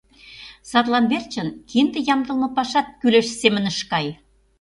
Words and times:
Садлан 0.69 1.05
верчын 1.11 1.47
кинде 1.69 1.99
ямдылыме 2.13 2.49
пашат 2.57 2.87
кӱлеш 2.99 3.27
семын 3.41 3.65
ыш 3.71 3.79
кай. 3.91 4.07